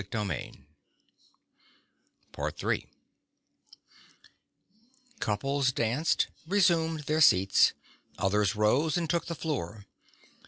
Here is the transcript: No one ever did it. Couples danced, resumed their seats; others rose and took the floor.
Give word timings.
No 0.11 0.21
one 0.23 0.65
ever 2.35 2.49
did 2.49 2.69
it. 2.71 2.83
Couples 5.19 5.71
danced, 5.71 6.25
resumed 6.47 7.01
their 7.01 7.21
seats; 7.21 7.73
others 8.17 8.55
rose 8.55 8.97
and 8.97 9.07
took 9.07 9.27
the 9.27 9.35
floor. 9.35 9.85